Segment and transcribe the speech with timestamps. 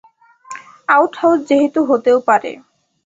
[0.89, 2.51] Outhouse যেহেতু হতেও পারে।